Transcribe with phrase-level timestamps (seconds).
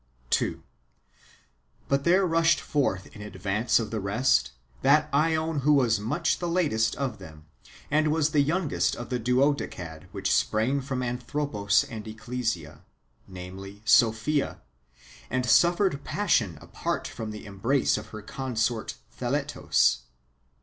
[0.31, 0.63] 2.
[1.87, 4.49] But there rushed forth in advance of the rest
[4.81, 7.45] that ZEon who was much the latest of them,
[7.91, 12.81] and was the youngest of the Duodecad which sprang from Anthropos and Ecclesia,
[13.27, 14.61] namely Sophia,
[15.29, 19.99] and suffered passion apart from the embrace of her consort Theletos.